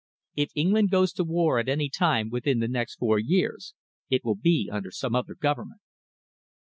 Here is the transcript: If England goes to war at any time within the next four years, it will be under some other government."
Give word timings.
If 0.35 0.49
England 0.55 0.89
goes 0.89 1.13
to 1.13 1.23
war 1.23 1.59
at 1.59 1.69
any 1.69 1.87
time 1.87 2.31
within 2.31 2.57
the 2.57 2.67
next 2.67 2.95
four 2.95 3.19
years, 3.19 3.75
it 4.09 4.25
will 4.25 4.33
be 4.33 4.67
under 4.73 4.89
some 4.89 5.13
other 5.13 5.35
government." 5.35 5.81